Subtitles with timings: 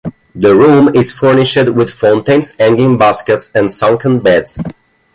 [0.33, 4.57] The room is furnished with fountains, hanging baskets, and sunken beds.